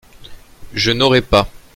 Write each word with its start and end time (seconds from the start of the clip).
Je 0.73 0.89
n’aurai 0.89 1.21
pas. 1.21 1.47